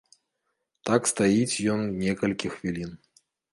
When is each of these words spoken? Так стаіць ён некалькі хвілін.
Так 0.91 1.01
стаіць 1.11 1.61
ён 1.75 1.85
некалькі 2.01 2.47
хвілін. 2.57 2.99